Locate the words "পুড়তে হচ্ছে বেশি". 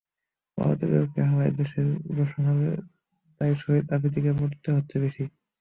4.39-5.23